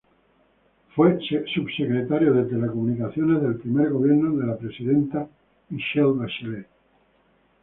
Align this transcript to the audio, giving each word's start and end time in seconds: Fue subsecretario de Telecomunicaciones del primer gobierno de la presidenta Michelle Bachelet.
Fue 0.95 1.19
subsecretario 1.53 2.33
de 2.33 2.45
Telecomunicaciones 2.49 3.39
del 3.43 3.57
primer 3.59 3.91
gobierno 3.91 4.35
de 4.35 4.47
la 4.47 4.57
presidenta 4.57 5.29
Michelle 5.69 6.13
Bachelet. 6.13 6.67